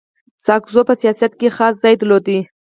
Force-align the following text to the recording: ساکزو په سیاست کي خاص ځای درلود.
ساکزو 0.45 0.81
په 0.87 0.93
سیاست 1.01 1.31
کي 1.39 1.47
خاص 1.57 1.73
ځای 1.83 1.93
درلود. 1.97 2.27